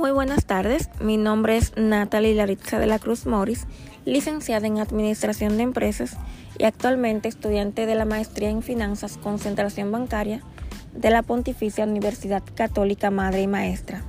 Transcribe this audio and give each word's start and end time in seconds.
Muy 0.00 0.12
buenas 0.12 0.46
tardes, 0.46 0.88
mi 0.98 1.18
nombre 1.18 1.58
es 1.58 1.74
Natalie 1.76 2.34
Laritza 2.34 2.78
de 2.78 2.86
la 2.86 2.98
Cruz 2.98 3.26
Morris, 3.26 3.66
licenciada 4.06 4.66
en 4.66 4.78
Administración 4.78 5.58
de 5.58 5.64
Empresas 5.64 6.16
y 6.56 6.64
actualmente 6.64 7.28
estudiante 7.28 7.84
de 7.84 7.94
la 7.94 8.06
Maestría 8.06 8.48
en 8.48 8.62
Finanzas 8.62 9.18
Concentración 9.18 9.92
Bancaria 9.92 10.40
de 10.94 11.10
la 11.10 11.22
Pontificia 11.22 11.84
Universidad 11.84 12.42
Católica 12.54 13.10
Madre 13.10 13.42
y 13.42 13.46
Maestra. 13.46 14.02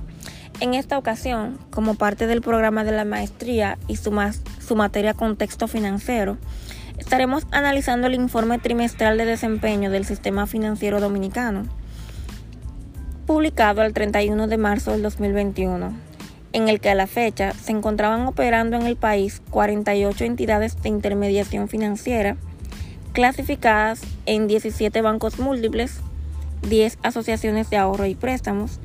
En 0.60 0.72
esta 0.72 0.96
ocasión, 0.96 1.58
como 1.68 1.94
parte 1.94 2.26
del 2.26 2.40
programa 2.40 2.84
de 2.84 2.92
la 2.92 3.04
maestría 3.04 3.76
y 3.86 3.96
su, 3.96 4.18
su 4.66 4.74
materia 4.74 5.12
Contexto 5.12 5.68
Financiero, 5.68 6.38
estaremos 6.96 7.46
analizando 7.50 8.06
el 8.06 8.14
informe 8.14 8.58
trimestral 8.58 9.18
de 9.18 9.26
desempeño 9.26 9.90
del 9.90 10.06
sistema 10.06 10.46
financiero 10.46 11.02
dominicano 11.02 11.68
publicado 13.32 13.82
el 13.82 13.94
31 13.94 14.46
de 14.46 14.58
marzo 14.58 14.90
del 14.90 15.00
2021, 15.00 15.94
en 16.52 16.68
el 16.68 16.80
que 16.80 16.90
a 16.90 16.94
la 16.94 17.06
fecha 17.06 17.54
se 17.54 17.72
encontraban 17.72 18.26
operando 18.26 18.76
en 18.76 18.82
el 18.82 18.96
país 18.96 19.40
48 19.48 20.24
entidades 20.24 20.76
de 20.82 20.90
intermediación 20.90 21.66
financiera, 21.66 22.36
clasificadas 23.14 24.02
en 24.26 24.48
17 24.48 25.00
bancos 25.00 25.38
múltiples, 25.38 26.00
10 26.68 26.98
asociaciones 27.02 27.70
de 27.70 27.78
ahorro 27.78 28.04
y 28.04 28.14
préstamos, 28.14 28.80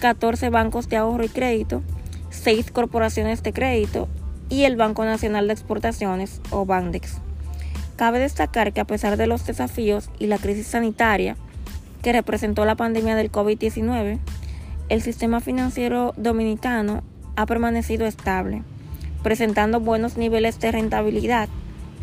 14 0.00 0.48
bancos 0.48 0.88
de 0.88 0.96
ahorro 0.96 1.24
y 1.24 1.28
crédito, 1.28 1.82
6 2.30 2.70
corporaciones 2.70 3.42
de 3.42 3.52
crédito 3.52 4.08
y 4.48 4.62
el 4.62 4.76
Banco 4.76 5.04
Nacional 5.04 5.46
de 5.46 5.52
Exportaciones 5.52 6.40
o 6.48 6.64
Bandex. 6.64 7.18
Cabe 7.96 8.18
destacar 8.18 8.72
que 8.72 8.80
a 8.80 8.86
pesar 8.86 9.18
de 9.18 9.26
los 9.26 9.44
desafíos 9.44 10.08
y 10.18 10.26
la 10.26 10.38
crisis 10.38 10.68
sanitaria, 10.68 11.36
que 12.02 12.12
representó 12.12 12.64
la 12.64 12.76
pandemia 12.76 13.16
del 13.16 13.30
COVID-19, 13.30 14.18
el 14.88 15.02
sistema 15.02 15.40
financiero 15.40 16.12
dominicano 16.16 17.02
ha 17.36 17.46
permanecido 17.46 18.06
estable, 18.06 18.62
presentando 19.22 19.80
buenos 19.80 20.16
niveles 20.16 20.58
de 20.60 20.72
rentabilidad, 20.72 21.48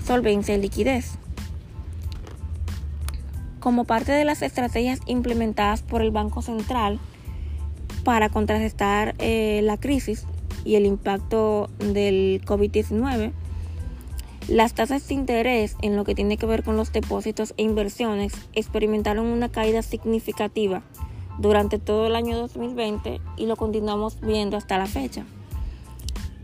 solvencia 0.05 0.55
y 0.55 0.61
liquidez. 0.61 1.17
Como 3.59 3.85
parte 3.85 4.11
de 4.11 4.23
las 4.23 4.41
estrategias 4.41 4.99
implementadas 5.05 5.81
por 5.81 6.01
el 6.01 6.11
Banco 6.11 6.41
Central 6.41 6.99
para 8.03 8.29
contrarrestar 8.29 9.15
eh, 9.17 9.59
la 9.63 9.77
crisis 9.77 10.25
y 10.63 10.75
el 10.75 10.85
impacto 10.85 11.69
del 11.79 12.41
COVID-19, 12.45 13.33
las 14.47 14.73
tasas 14.73 15.07
de 15.07 15.13
interés 15.13 15.75
en 15.81 15.95
lo 15.95 16.05
que 16.05 16.15
tiene 16.15 16.37
que 16.37 16.45
ver 16.45 16.63
con 16.63 16.77
los 16.77 16.93
depósitos 16.93 17.53
e 17.57 17.63
inversiones 17.63 18.31
experimentaron 18.53 19.25
una 19.25 19.49
caída 19.49 19.81
significativa 19.81 20.83
durante 21.37 21.79
todo 21.79 22.07
el 22.07 22.15
año 22.15 22.37
2020 22.37 23.19
y 23.35 23.45
lo 23.45 23.55
continuamos 23.57 24.19
viendo 24.21 24.55
hasta 24.55 24.77
la 24.77 24.85
fecha. 24.85 25.25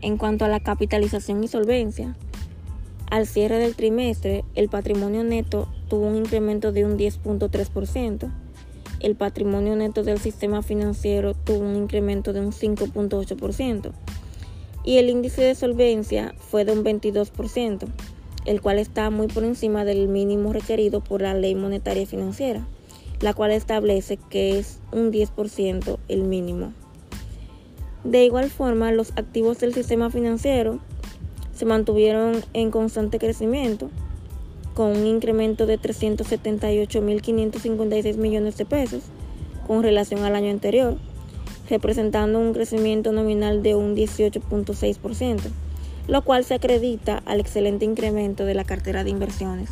En 0.02 0.18
cuanto 0.18 0.44
a 0.44 0.48
la 0.48 0.60
capitalización 0.60 1.42
y 1.42 1.48
solvencia, 1.48 2.14
al 3.10 3.26
cierre 3.26 3.58
del 3.58 3.74
trimestre 3.74 4.44
el 4.54 4.68
patrimonio 4.68 5.24
neto 5.24 5.68
tuvo 5.88 6.06
un 6.06 6.16
incremento 6.16 6.72
de 6.72 6.84
un 6.84 6.98
10.3%, 6.98 8.30
el 9.00 9.16
patrimonio 9.16 9.76
neto 9.76 10.02
del 10.02 10.18
sistema 10.18 10.62
financiero 10.62 11.34
tuvo 11.34 11.60
un 11.60 11.76
incremento 11.76 12.32
de 12.32 12.40
un 12.40 12.52
5.8%, 12.52 13.92
y 14.84 14.98
el 14.98 15.08
índice 15.08 15.42
de 15.42 15.54
solvencia 15.54 16.34
fue 16.38 16.64
de 16.64 16.72
un 16.72 16.84
22%, 16.84 17.86
el 18.44 18.60
cual 18.60 18.78
está 18.78 19.10
muy 19.10 19.28
por 19.28 19.44
encima 19.44 19.84
del 19.84 20.08
mínimo 20.08 20.52
requerido 20.52 21.00
por 21.00 21.22
la 21.22 21.34
ley 21.34 21.54
monetaria 21.54 22.06
financiera, 22.06 22.66
la 23.20 23.32
cual 23.32 23.52
establece 23.52 24.18
que 24.28 24.58
es 24.58 24.80
un 24.92 25.10
10% 25.10 25.98
el 26.08 26.24
mínimo. 26.24 26.72
De 28.04 28.24
igual 28.24 28.50
forma, 28.50 28.92
los 28.92 29.12
activos 29.12 29.58
del 29.60 29.72
sistema 29.72 30.10
financiero 30.10 30.80
se 31.54 31.64
mantuvieron 31.64 32.44
en 32.52 32.70
constante 32.70 33.18
crecimiento, 33.18 33.88
con 34.74 34.94
un 34.96 35.06
incremento 35.06 35.64
de 35.66 35.78
378.556 35.78 38.16
millones 38.16 38.56
de 38.58 38.66
pesos 38.66 39.04
con 39.66 39.82
relación 39.82 40.24
al 40.24 40.34
año 40.34 40.50
anterior 40.50 40.98
representando 41.68 42.38
un 42.38 42.52
crecimiento 42.52 43.12
nominal 43.12 43.62
de 43.62 43.74
un 43.74 43.96
18.6%, 43.96 45.40
lo 46.06 46.22
cual 46.22 46.44
se 46.44 46.54
acredita 46.54 47.22
al 47.24 47.40
excelente 47.40 47.84
incremento 47.84 48.44
de 48.44 48.54
la 48.54 48.64
cartera 48.64 49.04
de 49.04 49.10
inversiones. 49.10 49.70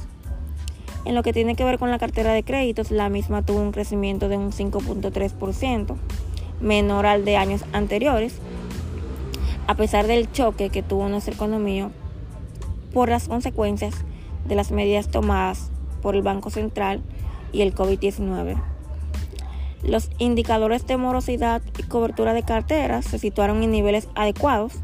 En 1.04 1.14
lo 1.14 1.22
que 1.22 1.32
tiene 1.32 1.56
que 1.56 1.64
ver 1.64 1.78
con 1.78 1.90
la 1.90 1.98
cartera 1.98 2.32
de 2.32 2.44
créditos, 2.44 2.90
la 2.90 3.08
misma 3.08 3.44
tuvo 3.44 3.60
un 3.60 3.72
crecimiento 3.72 4.28
de 4.28 4.36
un 4.36 4.52
5.3%, 4.52 5.96
menor 6.60 7.06
al 7.06 7.24
de 7.24 7.36
años 7.36 7.64
anteriores, 7.72 8.36
a 9.66 9.74
pesar 9.74 10.06
del 10.06 10.30
choque 10.30 10.70
que 10.70 10.82
tuvo 10.82 11.08
nuestra 11.08 11.34
economía 11.34 11.90
por 12.92 13.08
las 13.08 13.28
consecuencias 13.28 13.94
de 14.46 14.54
las 14.54 14.70
medidas 14.70 15.08
tomadas 15.10 15.70
por 16.02 16.14
el 16.14 16.22
Banco 16.22 16.50
Central 16.50 17.00
y 17.52 17.62
el 17.62 17.74
COVID-19. 17.74 18.71
Los 19.82 20.10
indicadores 20.18 20.86
de 20.86 20.96
morosidad 20.96 21.60
y 21.76 21.82
cobertura 21.82 22.34
de 22.34 22.44
carteras 22.44 23.04
se 23.04 23.18
situaron 23.18 23.62
en 23.62 23.72
niveles 23.72 24.08
adecuados, 24.14 24.74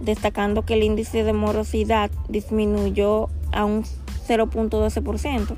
destacando 0.00 0.62
que 0.62 0.74
el 0.74 0.82
índice 0.82 1.22
de 1.22 1.34
morosidad 1.34 2.10
disminuyó 2.28 3.28
a 3.52 3.66
un 3.66 3.84
0.12%, 4.26 5.56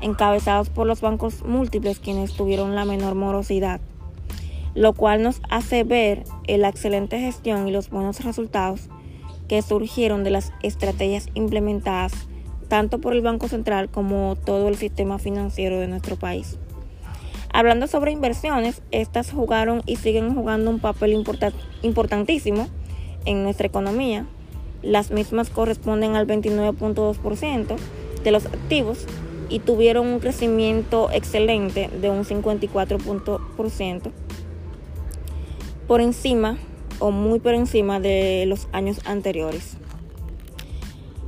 encabezados 0.00 0.68
por 0.68 0.86
los 0.86 1.00
bancos 1.00 1.44
múltiples 1.44 2.00
quienes 2.00 2.34
tuvieron 2.34 2.74
la 2.74 2.84
menor 2.84 3.14
morosidad, 3.14 3.80
lo 4.74 4.94
cual 4.94 5.22
nos 5.22 5.40
hace 5.48 5.84
ver 5.84 6.24
la 6.48 6.68
excelente 6.68 7.20
gestión 7.20 7.68
y 7.68 7.70
los 7.70 7.88
buenos 7.88 8.24
resultados 8.24 8.88
que 9.46 9.62
surgieron 9.62 10.24
de 10.24 10.30
las 10.30 10.52
estrategias 10.62 11.28
implementadas 11.34 12.12
tanto 12.72 13.02
por 13.02 13.12
el 13.12 13.20
Banco 13.20 13.48
Central 13.48 13.90
como 13.90 14.34
todo 14.34 14.68
el 14.68 14.76
sistema 14.76 15.18
financiero 15.18 15.78
de 15.78 15.88
nuestro 15.88 16.16
país. 16.16 16.58
Hablando 17.54 17.86
sobre 17.86 18.12
inversiones, 18.12 18.80
estas 18.92 19.30
jugaron 19.30 19.82
y 19.84 19.96
siguen 19.96 20.34
jugando 20.34 20.70
un 20.70 20.78
papel 20.78 21.12
importantísimo 21.82 22.68
en 23.26 23.42
nuestra 23.42 23.66
economía. 23.66 24.26
Las 24.80 25.10
mismas 25.10 25.50
corresponden 25.50 26.16
al 26.16 26.26
29.2% 26.26 27.76
de 28.24 28.30
los 28.30 28.46
activos 28.46 29.06
y 29.50 29.58
tuvieron 29.58 30.06
un 30.06 30.18
crecimiento 30.18 31.10
excelente 31.12 31.90
de 32.00 32.08
un 32.08 32.24
54% 32.24 34.10
por 35.86 36.00
encima 36.00 36.56
o 37.00 37.10
muy 37.10 37.38
por 37.38 37.52
encima 37.52 38.00
de 38.00 38.44
los 38.46 38.66
años 38.72 39.00
anteriores. 39.04 39.76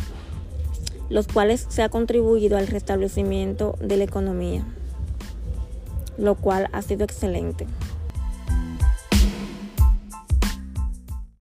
los 1.09 1.27
cuales 1.27 1.65
se 1.69 1.81
ha 1.83 1.89
contribuido 1.89 2.57
al 2.57 2.67
restablecimiento 2.67 3.75
de 3.79 3.97
la 3.97 4.03
economía, 4.03 4.63
lo 6.17 6.35
cual 6.35 6.69
ha 6.73 6.81
sido 6.81 7.03
excelente. 7.03 7.67